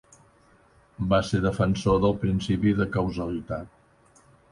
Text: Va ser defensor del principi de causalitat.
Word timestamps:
Va 1.11 1.19
ser 1.27 1.41
defensor 1.43 1.99
del 2.05 2.15
principi 2.23 2.73
de 2.79 2.87
causalitat. 2.97 4.25